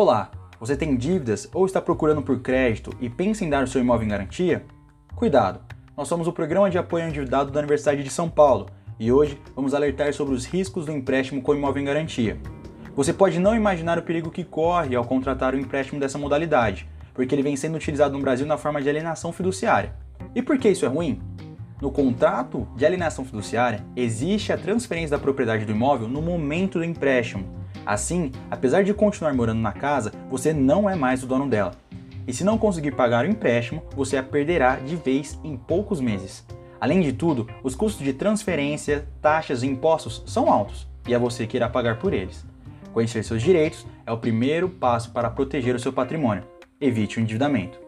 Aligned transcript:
Olá, 0.00 0.30
você 0.60 0.76
tem 0.76 0.96
dívidas 0.96 1.48
ou 1.52 1.66
está 1.66 1.82
procurando 1.82 2.22
por 2.22 2.38
crédito 2.38 2.92
e 3.00 3.10
pensa 3.10 3.44
em 3.44 3.50
dar 3.50 3.64
o 3.64 3.66
seu 3.66 3.80
imóvel 3.80 4.06
em 4.06 4.10
garantia? 4.10 4.64
Cuidado, 5.16 5.58
nós 5.96 6.06
somos 6.06 6.28
o 6.28 6.32
programa 6.32 6.70
de 6.70 6.78
apoio 6.78 7.02
ao 7.02 7.10
endividado 7.10 7.50
da 7.50 7.58
Universidade 7.58 8.04
de 8.04 8.08
São 8.08 8.30
Paulo 8.30 8.66
e 8.96 9.10
hoje 9.10 9.42
vamos 9.56 9.74
alertar 9.74 10.14
sobre 10.14 10.36
os 10.36 10.46
riscos 10.46 10.86
do 10.86 10.92
empréstimo 10.92 11.42
com 11.42 11.52
imóvel 11.52 11.82
em 11.82 11.86
garantia. 11.86 12.38
Você 12.94 13.12
pode 13.12 13.40
não 13.40 13.56
imaginar 13.56 13.98
o 13.98 14.02
perigo 14.02 14.30
que 14.30 14.44
corre 14.44 14.94
ao 14.94 15.04
contratar 15.04 15.52
o 15.52 15.56
um 15.56 15.60
empréstimo 15.60 15.98
dessa 15.98 16.16
modalidade, 16.16 16.88
porque 17.12 17.34
ele 17.34 17.42
vem 17.42 17.56
sendo 17.56 17.74
utilizado 17.74 18.16
no 18.16 18.22
Brasil 18.22 18.46
na 18.46 18.56
forma 18.56 18.80
de 18.80 18.88
alienação 18.88 19.32
fiduciária. 19.32 19.96
E 20.32 20.40
por 20.40 20.58
que 20.58 20.68
isso 20.68 20.86
é 20.86 20.88
ruim? 20.88 21.20
No 21.82 21.90
contrato 21.90 22.68
de 22.76 22.86
alienação 22.86 23.24
fiduciária, 23.24 23.84
existe 23.96 24.52
a 24.52 24.58
transferência 24.58 25.16
da 25.16 25.20
propriedade 25.20 25.64
do 25.64 25.72
imóvel 25.72 26.06
no 26.06 26.22
momento 26.22 26.78
do 26.78 26.84
empréstimo, 26.84 27.57
Assim, 27.84 28.32
apesar 28.50 28.84
de 28.84 28.92
continuar 28.92 29.32
morando 29.32 29.60
na 29.60 29.72
casa, 29.72 30.12
você 30.30 30.52
não 30.52 30.88
é 30.88 30.94
mais 30.94 31.22
o 31.22 31.26
dono 31.26 31.48
dela. 31.48 31.72
E 32.26 32.32
se 32.32 32.44
não 32.44 32.58
conseguir 32.58 32.92
pagar 32.92 33.24
o 33.24 33.28
empréstimo, 33.28 33.82
você 33.96 34.16
a 34.16 34.22
perderá 34.22 34.76
de 34.76 34.96
vez 34.96 35.38
em 35.42 35.56
poucos 35.56 36.00
meses. 36.00 36.46
Além 36.80 37.00
de 37.00 37.12
tudo, 37.12 37.48
os 37.62 37.74
custos 37.74 38.04
de 38.04 38.12
transferência, 38.12 39.08
taxas 39.20 39.62
e 39.62 39.66
impostos 39.66 40.22
são 40.26 40.52
altos 40.52 40.86
e 41.08 41.14
é 41.14 41.18
você 41.18 41.46
que 41.46 41.56
irá 41.56 41.68
pagar 41.68 41.98
por 41.98 42.12
eles. 42.12 42.46
Conhecer 42.92 43.24
seus 43.24 43.42
direitos 43.42 43.86
é 44.04 44.12
o 44.12 44.18
primeiro 44.18 44.68
passo 44.68 45.10
para 45.10 45.30
proteger 45.30 45.74
o 45.74 45.80
seu 45.80 45.92
patrimônio. 45.92 46.44
Evite 46.80 47.18
o 47.18 47.20
endividamento. 47.20 47.87